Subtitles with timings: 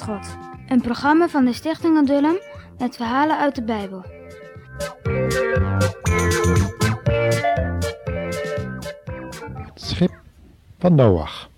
[0.00, 0.36] God.
[0.68, 2.36] Een programma van de Stichting Adullam
[2.78, 4.04] met verhalen uit de Bijbel.
[9.64, 10.20] Het schip
[10.78, 11.50] van Noach.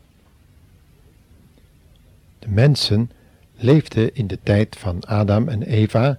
[2.39, 3.11] De mensen
[3.55, 6.19] leefden in de tijd van Adam en Eva,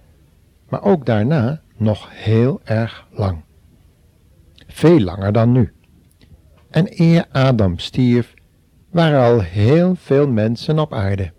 [0.70, 3.43] maar ook daarna nog heel erg lang.
[4.68, 5.73] Veel langer dan nu.
[6.70, 8.34] En eer Adam stierf,
[8.91, 11.31] waren al heel veel mensen op aarde.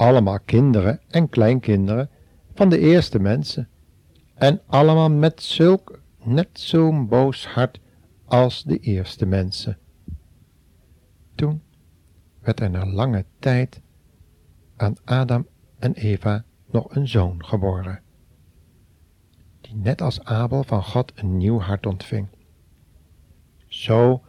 [0.00, 2.10] Allemaal kinderen en kleinkinderen
[2.54, 3.68] van de eerste mensen.
[4.34, 7.80] En allemaal met zulk net zo'n boos hart
[8.24, 9.78] als de eerste mensen.
[11.34, 11.62] Toen
[12.40, 13.80] werd er na lange tijd
[14.76, 15.46] aan Adam
[15.78, 18.02] en Eva nog een zoon geboren,
[19.60, 22.28] die net als Abel van God een nieuw hart ontving.
[23.66, 24.22] Zo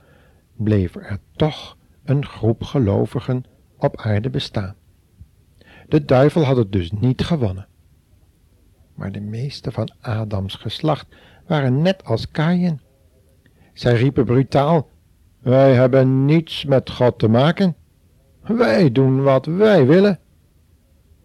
[0.55, 3.43] bleef er toch een groep gelovigen
[3.77, 4.79] op aarde bestaan.
[5.91, 7.67] De duivel had het dus niet gewonnen.
[8.95, 11.07] Maar de meeste van Adams geslacht
[11.47, 12.81] waren net als Kaïn.
[13.73, 14.89] Zij riepen brutaal:
[15.39, 17.75] Wij hebben niets met God te maken.
[18.41, 20.19] Wij doen wat wij willen.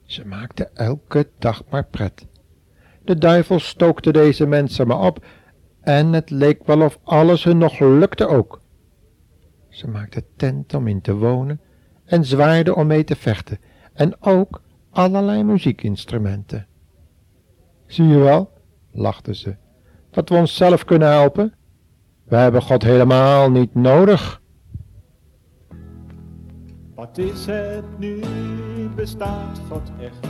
[0.04, 2.26] Ze maakten elke dag maar pret.
[3.04, 5.24] De duivel stookte deze mensen maar op
[5.80, 8.60] en het leek wel of alles hun nog lukte ook.
[9.68, 11.60] Ze maakten tent om in te wonen
[12.04, 13.58] en zwaarden om mee te vechten
[13.96, 16.66] en ook allerlei muziekinstrumenten.
[17.86, 18.50] Zie je wel,
[18.92, 19.56] lachten ze,
[20.10, 21.54] dat we onszelf kunnen helpen?
[22.24, 24.40] We hebben God helemaal niet nodig.
[26.94, 28.20] Wat is het nu?
[28.94, 30.26] Bestaat God echt?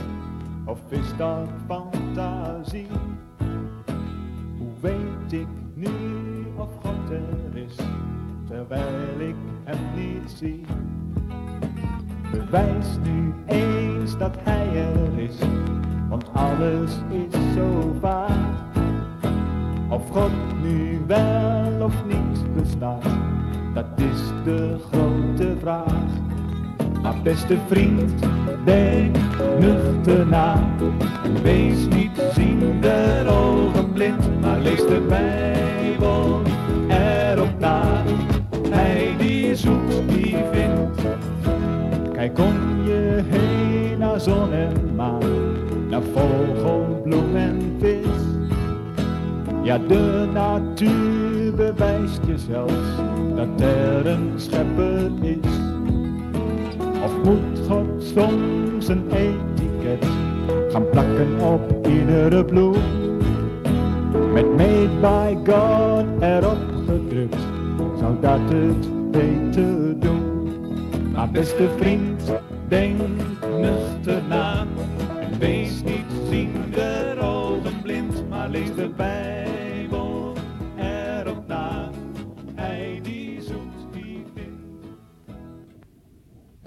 [0.65, 2.87] Of is dat fantasie?
[4.57, 5.89] Hoe weet ik nu
[6.57, 7.75] of God er is,
[8.47, 10.65] terwijl ik hem niet zie?
[12.37, 15.35] Bewijs nu eens dat hij er is,
[16.09, 18.65] want alles is zo vaag.
[19.89, 20.31] Of God
[20.61, 23.03] nu wel of niet bestaat,
[23.73, 26.05] dat is de grote vraag.
[27.01, 28.13] Maar beste vriend,
[28.65, 29.17] denk
[29.59, 30.63] nuchter na.
[31.43, 32.21] Wees niet
[49.67, 52.95] Ja, de natuur bewijst je zelfs
[53.35, 55.53] dat er een schepper is.
[57.03, 60.05] Of moet God soms een etiket
[60.71, 62.75] gaan plakken op iedere bloem?
[64.33, 67.41] Met made by God erop gedrukt,
[67.99, 70.49] zou dat het beter doen.
[71.13, 72.31] Maar beste vriend,
[72.67, 72.99] denk
[73.59, 74.65] nuchter na
[75.19, 78.89] en wees niet ziende ogen blind, maar lees de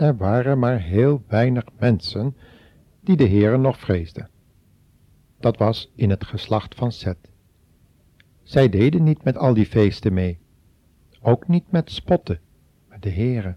[0.00, 2.36] Er waren maar heel weinig mensen
[3.00, 4.28] die de Heere nog vreesden.
[5.40, 7.30] Dat was in het geslacht van Seth.
[8.42, 10.38] Zij deden niet met al die feesten mee,
[11.20, 12.40] ook niet met spotten
[12.88, 13.56] met de Heere.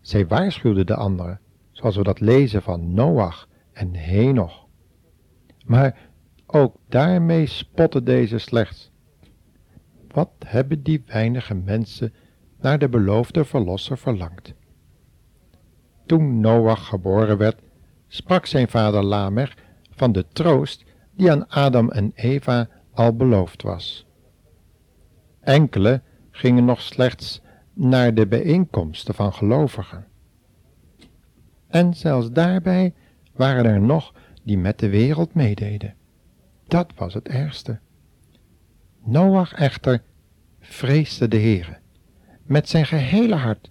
[0.00, 4.66] Zij waarschuwden de anderen, zoals we dat lezen van Noach en Henoch.
[5.64, 6.10] Maar
[6.46, 8.90] ook daarmee spotten deze slechts.
[10.08, 12.14] Wat hebben die weinige mensen
[12.60, 14.54] naar de beloofde verlosser verlangd?
[16.08, 17.60] Toen Noach geboren werd,
[18.06, 19.54] sprak zijn vader Lamech
[19.90, 24.06] van de troost die aan Adam en Eva al beloofd was.
[25.40, 27.42] Enkele gingen nog slechts
[27.72, 30.06] naar de bijeenkomsten van gelovigen.
[31.66, 32.94] En zelfs daarbij
[33.32, 35.94] waren er nog die met de wereld meededen.
[36.66, 37.78] Dat was het ergste.
[39.04, 40.02] Noach echter
[40.60, 41.78] vreesde de Heere
[42.42, 43.70] met zijn gehele hart.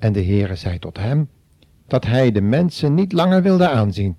[0.00, 1.28] En de Heere zei tot hem
[1.86, 4.16] dat hij de mensen niet langer wilde aanzien.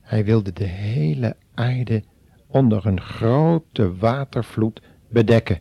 [0.00, 2.02] Hij wilde de hele aarde
[2.46, 5.60] onder een grote watervloed bedekken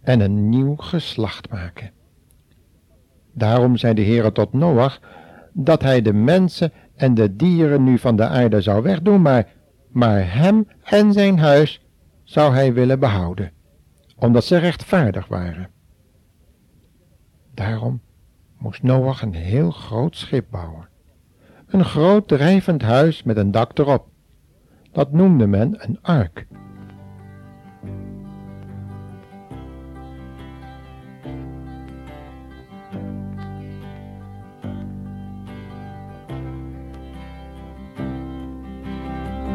[0.00, 1.90] en een nieuw geslacht maken.
[3.32, 5.00] Daarom zei de Heere tot Noach
[5.52, 9.52] dat hij de mensen en de dieren nu van de aarde zou wegdoen, maar,
[9.88, 11.86] maar hem en zijn huis
[12.22, 13.52] zou hij willen behouden,
[14.16, 15.68] omdat ze rechtvaardig waren.
[17.54, 18.00] Daarom
[18.58, 20.88] moest Noach een heel groot schip bouwen.
[21.66, 24.06] Een groot drijvend huis met een dak erop.
[24.92, 26.46] Dat noemde men een ark.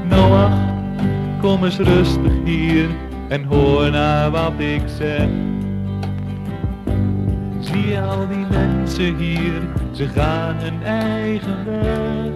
[0.10, 0.60] Noach,
[1.42, 2.90] kom eens rustig hier
[3.30, 5.30] en hoor naar wat ik zeg.
[7.96, 9.62] Al die mensen hier,
[9.92, 12.32] ze gaan hun eigen weg.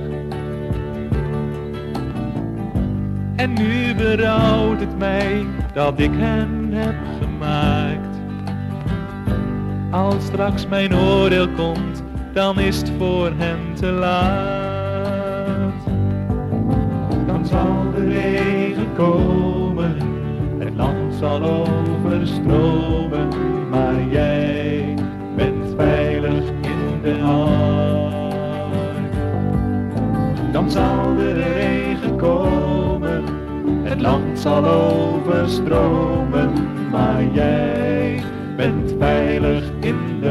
[3.35, 8.19] En nu berouwt het mij dat ik hen heb gemaakt.
[9.91, 12.03] Als straks mijn oordeel komt,
[12.33, 15.73] dan is het voor hen te laat.
[17.27, 19.97] Dan zal de regen komen,
[20.59, 23.00] het land zal overstromen,
[34.41, 36.51] zal overstromen,
[36.89, 38.23] maar jij
[38.55, 40.29] bent veilig in de.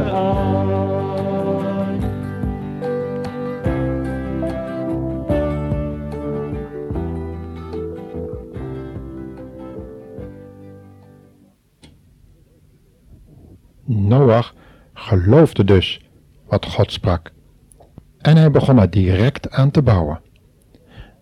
[13.85, 14.55] Noach
[14.95, 16.01] geloofde dus
[16.47, 17.33] wat God sprak.
[18.19, 20.21] En hij begon er direct aan te bouwen.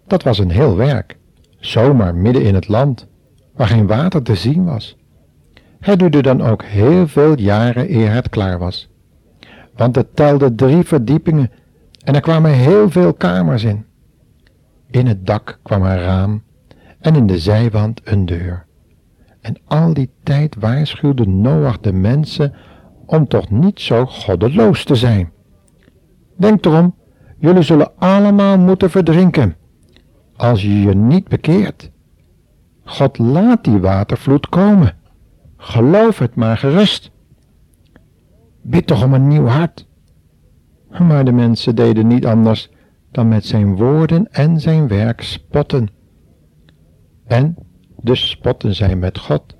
[0.06, 1.18] Dat was een heel werk,
[1.58, 3.06] zomaar midden in het land,
[3.55, 4.96] waar geen water te zien was.
[5.81, 8.88] Het duurde dan ook heel veel jaren eer het klaar was.
[9.76, 11.50] Want het telde drie verdiepingen
[12.05, 13.87] en er kwamen heel veel kamers in.
[14.90, 16.43] In het dak kwam een raam
[17.00, 18.66] en in de zijwand een deur.
[19.40, 22.55] En al die tijd waarschuwde Noach de mensen
[23.06, 25.31] om toch niet zo goddeloos te zijn.
[26.37, 26.94] Denk erom,
[27.38, 29.56] jullie zullen allemaal moeten verdrinken,
[30.38, 31.90] als je je niet bekeert.
[32.85, 34.96] God laat die watervloed komen.
[35.56, 37.11] Geloof het maar gerust.
[38.62, 39.87] Bid toch om een nieuw hart.
[40.99, 42.70] Maar de mensen deden niet anders
[43.11, 45.88] dan met zijn woorden en zijn werk spotten.
[47.26, 47.56] En
[48.00, 49.56] dus spotten zij met God.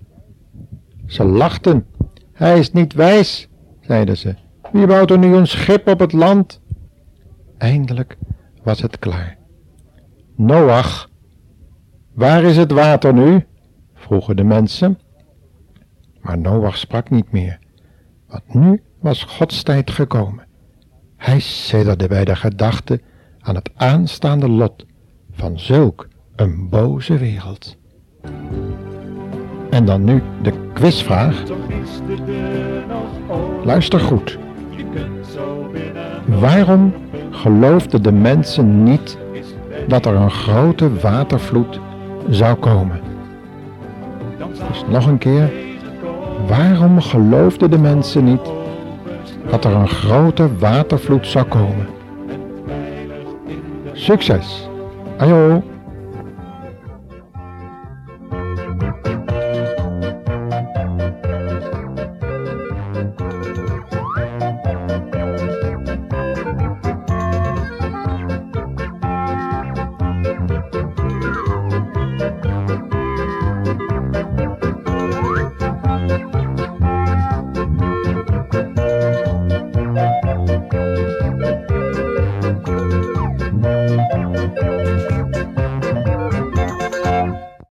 [1.07, 1.87] Ze lachten.
[2.33, 3.49] Hij is niet wijs,
[3.81, 4.35] zeiden ze.
[4.73, 6.61] Wie bouwt er nu een schip op het land?
[7.57, 8.17] Eindelijk
[8.63, 9.38] was het klaar.
[10.39, 11.09] Noach,
[12.15, 13.47] waar is het water nu?
[13.95, 14.99] vroegen de mensen.
[16.21, 17.59] Maar Noach sprak niet meer,
[18.29, 20.47] want nu was Gods tijd gekomen.
[21.17, 23.01] Hij sidderde bij de gedachte
[23.41, 24.87] aan het aanstaande lot
[25.31, 27.77] van zulk een boze wereld.
[29.71, 31.43] En dan nu de quizvraag.
[33.65, 34.39] Luister goed.
[36.27, 36.95] Waarom
[37.31, 39.19] geloofden de mensen niet
[39.89, 41.81] dat er een grote watervloed
[42.29, 43.01] zou komen?
[44.69, 45.53] Dus nog een keer.
[46.47, 48.51] Waarom geloofden de mensen niet
[49.51, 51.87] dat er een grote watervloed zou komen?
[53.93, 54.69] Succes!
[55.17, 55.63] Ajo!